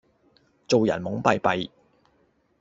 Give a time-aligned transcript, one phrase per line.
[0.67, 1.69] 做人懵閉閉